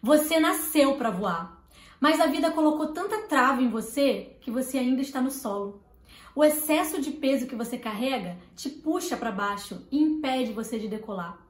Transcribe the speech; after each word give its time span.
Você 0.00 0.38
nasceu 0.38 0.94
para 0.94 1.10
voar, 1.10 1.60
mas 2.00 2.20
a 2.20 2.26
vida 2.26 2.52
colocou 2.52 2.92
tanta 2.92 3.22
trava 3.22 3.60
em 3.60 3.68
você 3.68 4.36
que 4.40 4.48
você 4.48 4.78
ainda 4.78 5.02
está 5.02 5.20
no 5.20 5.28
solo. 5.30 5.82
O 6.36 6.44
excesso 6.44 7.00
de 7.00 7.10
peso 7.10 7.48
que 7.48 7.56
você 7.56 7.76
carrega 7.76 8.38
te 8.54 8.70
puxa 8.70 9.16
para 9.16 9.32
baixo 9.32 9.84
e 9.90 10.00
impede 10.00 10.52
você 10.52 10.78
de 10.78 10.86
decolar. 10.86 11.44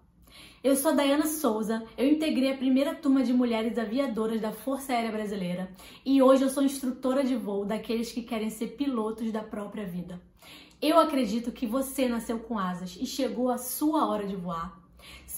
Eu 0.64 0.76
sou 0.76 0.96
Dayana 0.96 1.26
Souza, 1.26 1.84
eu 1.94 2.08
integrei 2.08 2.50
a 2.50 2.56
primeira 2.56 2.94
turma 2.94 3.22
de 3.22 3.34
mulheres 3.34 3.76
aviadoras 3.76 4.40
da 4.40 4.50
Força 4.50 4.94
Aérea 4.94 5.12
Brasileira 5.12 5.70
e 6.02 6.22
hoje 6.22 6.44
eu 6.44 6.48
sou 6.48 6.62
instrutora 6.62 7.22
de 7.22 7.36
voo 7.36 7.66
daqueles 7.66 8.10
que 8.10 8.22
querem 8.22 8.48
ser 8.48 8.68
pilotos 8.68 9.30
da 9.30 9.42
própria 9.42 9.84
vida. 9.84 10.22
Eu 10.80 10.98
acredito 10.98 11.52
que 11.52 11.66
você 11.66 12.08
nasceu 12.08 12.38
com 12.38 12.58
asas 12.58 12.96
e 12.98 13.04
chegou 13.04 13.50
a 13.50 13.58
sua 13.58 14.08
hora 14.08 14.26
de 14.26 14.36
voar. 14.36 14.87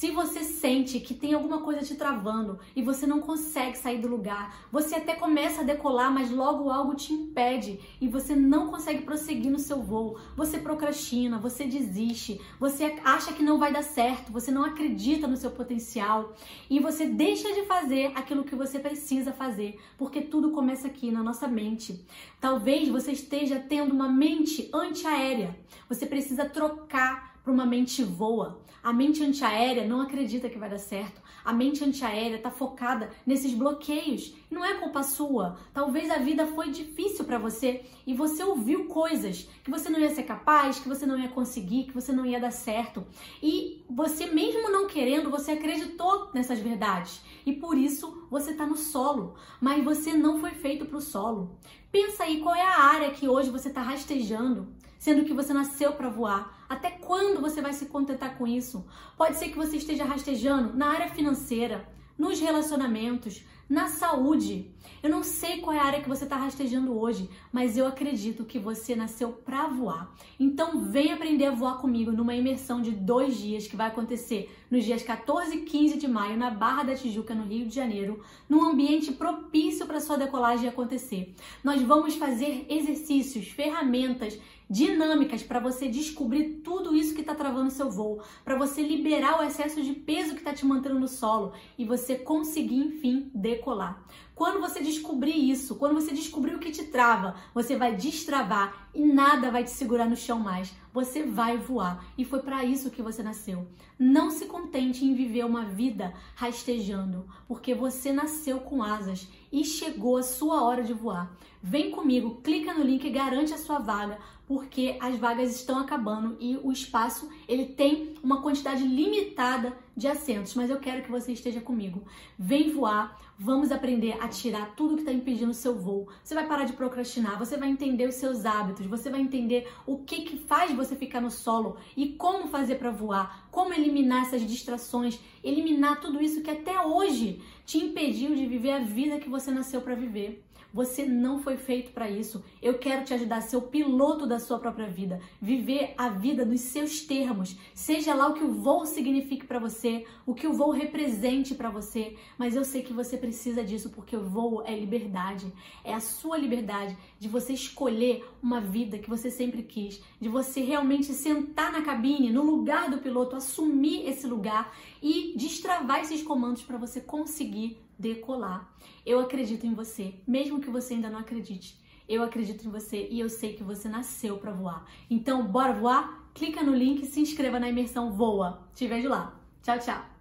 Se 0.00 0.10
você 0.12 0.44
sente 0.44 0.98
que 0.98 1.12
tem 1.12 1.34
alguma 1.34 1.60
coisa 1.60 1.84
te 1.84 1.94
travando 1.94 2.58
e 2.74 2.80
você 2.80 3.06
não 3.06 3.20
consegue 3.20 3.76
sair 3.76 4.00
do 4.00 4.08
lugar, 4.08 4.58
você 4.72 4.94
até 4.94 5.14
começa 5.14 5.60
a 5.60 5.64
decolar, 5.64 6.10
mas 6.10 6.30
logo 6.30 6.70
algo 6.70 6.94
te 6.94 7.12
impede 7.12 7.78
e 8.00 8.08
você 8.08 8.34
não 8.34 8.68
consegue 8.68 9.02
prosseguir 9.02 9.52
no 9.52 9.58
seu 9.58 9.82
voo. 9.82 10.18
Você 10.34 10.56
procrastina, 10.56 11.38
você 11.38 11.66
desiste, 11.66 12.40
você 12.58 12.98
acha 13.04 13.34
que 13.34 13.42
não 13.42 13.58
vai 13.58 13.74
dar 13.74 13.82
certo, 13.82 14.32
você 14.32 14.50
não 14.50 14.64
acredita 14.64 15.26
no 15.26 15.36
seu 15.36 15.50
potencial 15.50 16.34
e 16.70 16.80
você 16.80 17.04
deixa 17.04 17.52
de 17.52 17.66
fazer 17.66 18.12
aquilo 18.14 18.44
que 18.44 18.56
você 18.56 18.78
precisa 18.78 19.34
fazer, 19.34 19.78
porque 19.98 20.22
tudo 20.22 20.52
começa 20.52 20.86
aqui 20.86 21.10
na 21.10 21.22
nossa 21.22 21.46
mente. 21.46 22.02
Talvez 22.40 22.88
você 22.88 23.12
esteja 23.12 23.58
tendo 23.58 23.92
uma 23.92 24.08
mente 24.08 24.70
antiaérea. 24.72 25.54
Você 25.90 26.06
precisa 26.06 26.48
trocar 26.48 27.38
para 27.42 27.52
uma 27.52 27.66
mente 27.66 28.02
voa. 28.02 28.60
A 28.82 28.92
mente 28.94 29.22
antiaérea 29.22 29.86
não 29.86 30.00
acredita 30.00 30.48
que 30.48 30.58
vai 30.58 30.70
dar 30.70 30.78
certo. 30.78 31.20
A 31.44 31.52
mente 31.52 31.84
antiaérea 31.84 32.36
está 32.36 32.50
focada 32.50 33.10
nesses 33.26 33.52
bloqueios. 33.52 34.34
Não 34.50 34.64
é 34.64 34.74
culpa 34.74 35.02
sua. 35.02 35.58
Talvez 35.72 36.10
a 36.10 36.18
vida 36.18 36.46
foi 36.46 36.70
difícil 36.70 37.24
para 37.24 37.38
você 37.38 37.84
e 38.06 38.14
você 38.14 38.42
ouviu 38.42 38.86
coisas 38.86 39.48
que 39.62 39.70
você 39.70 39.90
não 39.90 40.00
ia 40.00 40.14
ser 40.14 40.22
capaz, 40.22 40.78
que 40.78 40.88
você 40.88 41.04
não 41.04 41.18
ia 41.18 41.28
conseguir, 41.28 41.84
que 41.84 41.92
você 41.92 42.10
não 42.10 42.24
ia 42.24 42.40
dar 42.40 42.50
certo. 42.50 43.06
E 43.42 43.84
você 43.88 44.26
mesmo 44.26 44.70
não 44.70 44.86
querendo, 44.86 45.30
você 45.30 45.52
acreditou 45.52 46.30
nessas 46.32 46.58
verdades. 46.58 47.20
E 47.44 47.52
por 47.52 47.76
isso 47.76 48.26
você 48.30 48.52
está 48.52 48.66
no 48.66 48.76
solo. 48.76 49.34
Mas 49.60 49.84
você 49.84 50.14
não 50.14 50.38
foi 50.40 50.50
feito 50.50 50.86
para 50.86 50.98
o 50.98 51.02
solo. 51.02 51.58
Pensa 51.90 52.24
aí 52.24 52.40
qual 52.40 52.54
é 52.54 52.62
a 52.62 52.82
área 52.82 53.10
que 53.10 53.28
hoje 53.28 53.50
você 53.50 53.68
está 53.68 53.82
rastejando 53.82 54.68
sendo 55.00 55.24
que 55.24 55.32
você 55.32 55.52
nasceu 55.54 55.94
para 55.94 56.10
voar. 56.10 56.64
Até 56.68 56.90
quando 56.90 57.40
você 57.40 57.62
vai 57.62 57.72
se 57.72 57.86
contentar 57.86 58.36
com 58.36 58.46
isso? 58.46 58.86
Pode 59.16 59.38
ser 59.38 59.48
que 59.48 59.56
você 59.56 59.78
esteja 59.78 60.04
rastejando 60.04 60.76
na 60.76 60.90
área 60.90 61.08
financeira, 61.08 61.88
nos 62.18 62.38
relacionamentos, 62.38 63.42
na 63.70 63.86
saúde. 63.86 64.68
Eu 65.00 65.08
não 65.08 65.22
sei 65.22 65.58
qual 65.58 65.74
é 65.74 65.78
a 65.78 65.84
área 65.84 66.02
que 66.02 66.08
você 66.08 66.24
está 66.24 66.36
rastejando 66.36 66.98
hoje, 66.98 67.30
mas 67.52 67.78
eu 67.78 67.86
acredito 67.86 68.44
que 68.44 68.58
você 68.58 68.96
nasceu 68.96 69.32
para 69.32 69.68
voar. 69.68 70.12
Então 70.38 70.84
vem 70.86 71.12
aprender 71.12 71.46
a 71.46 71.52
voar 71.52 71.78
comigo 71.78 72.10
numa 72.10 72.34
imersão 72.34 72.82
de 72.82 72.90
dois 72.90 73.38
dias 73.38 73.68
que 73.68 73.76
vai 73.76 73.86
acontecer 73.86 74.50
nos 74.68 74.84
dias 74.84 75.04
14 75.04 75.56
e 75.56 75.60
15 75.62 75.98
de 75.98 76.08
maio 76.08 76.36
na 76.36 76.50
Barra 76.50 76.82
da 76.82 76.94
Tijuca, 76.96 77.34
no 77.34 77.44
Rio 77.44 77.66
de 77.66 77.74
Janeiro, 77.74 78.20
num 78.48 78.64
ambiente 78.64 79.12
propício 79.12 79.86
para 79.86 80.00
sua 80.00 80.18
decolagem 80.18 80.68
acontecer. 80.68 81.32
Nós 81.62 81.80
vamos 81.80 82.16
fazer 82.16 82.66
exercícios, 82.68 83.48
ferramentas 83.48 84.38
dinâmicas 84.70 85.42
para 85.42 85.58
você 85.58 85.88
descobrir 85.88 86.60
tudo 86.62 86.94
isso 86.94 87.12
que 87.12 87.22
está 87.22 87.34
travando 87.34 87.70
seu 87.70 87.90
voo, 87.90 88.22
para 88.44 88.56
você 88.56 88.80
liberar 88.82 89.40
o 89.40 89.42
excesso 89.42 89.82
de 89.82 89.92
peso 89.92 90.34
que 90.34 90.38
está 90.38 90.54
te 90.54 90.64
mantendo 90.64 91.00
no 91.00 91.08
solo 91.08 91.52
e 91.76 91.84
você 91.84 92.14
conseguir, 92.14 92.78
enfim, 92.78 93.28
decolar. 93.34 94.00
Quando 94.40 94.58
você 94.58 94.82
descobrir 94.82 95.36
isso, 95.50 95.74
quando 95.74 95.92
você 95.92 96.14
descobrir 96.14 96.54
o 96.54 96.58
que 96.58 96.70
te 96.70 96.84
trava, 96.84 97.34
você 97.52 97.76
vai 97.76 97.94
destravar 97.94 98.88
e 98.94 99.04
nada 99.04 99.50
vai 99.50 99.64
te 99.64 99.70
segurar 99.70 100.08
no 100.08 100.16
chão 100.16 100.40
mais. 100.40 100.74
Você 100.94 101.24
vai 101.24 101.58
voar 101.58 102.02
e 102.16 102.24
foi 102.24 102.40
para 102.40 102.64
isso 102.64 102.90
que 102.90 103.02
você 103.02 103.22
nasceu. 103.22 103.68
Não 103.98 104.30
se 104.30 104.46
contente 104.46 105.04
em 105.04 105.12
viver 105.12 105.44
uma 105.44 105.66
vida 105.66 106.14
rastejando, 106.34 107.26
porque 107.46 107.74
você 107.74 108.12
nasceu 108.12 108.60
com 108.60 108.82
asas 108.82 109.28
e 109.52 109.62
chegou 109.62 110.16
a 110.16 110.22
sua 110.22 110.64
hora 110.64 110.82
de 110.82 110.94
voar. 110.94 111.36
Vem 111.62 111.90
comigo, 111.90 112.40
clica 112.42 112.72
no 112.72 112.82
link 112.82 113.04
e 113.04 113.10
garante 113.10 113.52
a 113.52 113.58
sua 113.58 113.78
vaga, 113.78 114.18
porque 114.46 114.96
as 115.00 115.16
vagas 115.16 115.54
estão 115.54 115.78
acabando 115.78 116.36
e 116.40 116.56
o 116.56 116.72
espaço 116.72 117.28
ele 117.46 117.66
tem 117.66 118.14
uma 118.22 118.40
quantidade 118.40 118.82
limitada 118.82 119.76
de 119.94 120.08
assentos, 120.08 120.54
mas 120.54 120.70
eu 120.70 120.80
quero 120.80 121.02
que 121.02 121.10
você 121.10 121.32
esteja 121.32 121.60
comigo. 121.60 122.02
Vem 122.38 122.72
voar, 122.72 123.16
vamos 123.42 123.72
aprender 123.72 124.18
a 124.20 124.28
tirar 124.28 124.74
tudo 124.76 124.96
que 124.96 125.00
está 125.00 125.12
impedindo 125.12 125.50
o 125.50 125.54
seu 125.54 125.74
voo. 125.74 126.08
Você 126.22 126.34
vai 126.34 126.46
parar 126.46 126.64
de 126.64 126.74
procrastinar, 126.74 127.38
você 127.38 127.56
vai 127.56 127.70
entender 127.70 128.06
os 128.06 128.16
seus 128.16 128.44
hábitos, 128.44 128.84
você 128.84 129.08
vai 129.08 129.22
entender 129.22 129.66
o 129.86 129.96
que, 129.96 130.22
que 130.22 130.36
faz 130.36 130.70
você 130.76 130.94
ficar 130.94 131.22
no 131.22 131.30
solo 131.30 131.78
e 131.96 132.10
como 132.10 132.48
fazer 132.48 132.74
para 132.74 132.90
voar, 132.90 133.48
como 133.50 133.72
eliminar 133.72 134.26
essas 134.26 134.42
distrações, 134.42 135.18
eliminar 135.42 136.02
tudo 136.02 136.22
isso 136.22 136.42
que 136.42 136.50
até 136.50 136.78
hoje 136.82 137.40
te 137.64 137.78
impediu 137.78 138.34
de 138.34 138.44
viver 138.44 138.72
a 138.72 138.80
vida 138.80 139.18
que 139.18 139.30
você 139.30 139.50
nasceu 139.50 139.80
para 139.80 139.94
viver. 139.94 140.44
Você 140.72 141.04
não 141.04 141.42
foi 141.42 141.56
feito 141.56 141.90
para 141.90 142.08
isso. 142.08 142.44
Eu 142.62 142.78
quero 142.78 143.04
te 143.04 143.12
ajudar 143.12 143.38
a 143.38 143.40
ser 143.40 143.56
o 143.56 143.62
piloto 143.62 144.26
da 144.26 144.38
sua 144.38 144.58
própria 144.58 144.88
vida, 144.88 145.20
viver 145.40 145.94
a 145.98 146.08
vida 146.08 146.44
nos 146.44 146.60
seus 146.60 147.00
termos, 147.00 147.56
seja 147.74 148.14
lá 148.14 148.28
o 148.28 148.34
que 148.34 148.44
o 148.44 148.52
voo 148.52 148.86
signifique 148.86 149.46
para 149.46 149.58
você, 149.58 150.04
o 150.24 150.34
que 150.34 150.46
o 150.46 150.52
voo 150.52 150.70
represente 150.70 151.54
para 151.54 151.70
você, 151.70 152.16
mas 152.38 152.54
eu 152.54 152.64
sei 152.64 152.82
que 152.82 152.92
você 152.92 153.16
precisa 153.16 153.29
disso 153.64 153.90
porque 153.90 154.16
voo 154.16 154.62
é 154.64 154.78
liberdade, 154.78 155.52
é 155.84 155.94
a 155.94 156.00
sua 156.00 156.36
liberdade 156.36 156.96
de 157.18 157.28
você 157.28 157.52
escolher 157.52 158.24
uma 158.42 158.60
vida 158.60 158.98
que 158.98 159.08
você 159.08 159.30
sempre 159.30 159.62
quis, 159.62 160.02
de 160.20 160.28
você 160.28 160.60
realmente 160.60 161.12
sentar 161.12 161.72
na 161.72 161.82
cabine, 161.82 162.30
no 162.30 162.42
lugar 162.42 162.90
do 162.90 162.98
piloto, 162.98 163.36
assumir 163.36 164.06
esse 164.06 164.26
lugar 164.26 164.74
e 165.02 165.34
destravar 165.36 166.00
esses 166.00 166.22
comandos 166.22 166.62
para 166.62 166.78
você 166.78 167.00
conseguir 167.00 167.78
decolar. 167.98 168.72
Eu 169.04 169.20
acredito 169.20 169.66
em 169.66 169.74
você, 169.74 170.14
mesmo 170.26 170.60
que 170.60 170.70
você 170.70 170.94
ainda 170.94 171.10
não 171.10 171.18
acredite. 171.18 171.78
Eu 172.08 172.24
acredito 172.24 172.66
em 172.66 172.70
você 172.70 173.06
e 173.08 173.20
eu 173.20 173.28
sei 173.28 173.52
que 173.52 173.62
você 173.62 173.88
nasceu 173.88 174.36
para 174.38 174.52
voar. 174.52 174.84
Então, 175.08 175.46
bora 175.46 175.72
voar? 175.72 176.28
Clica 176.34 176.62
no 176.62 176.74
link 176.74 177.06
se 177.06 177.20
inscreva 177.20 177.60
na 177.60 177.68
imersão 177.68 178.12
Voa. 178.12 178.68
Te 178.74 178.86
vejo 178.86 179.08
lá. 179.08 179.38
Tchau, 179.62 179.78
tchau. 179.78 180.19